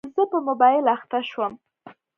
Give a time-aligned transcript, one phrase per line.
[0.15, 1.53] زه په موبایل اخته شوم.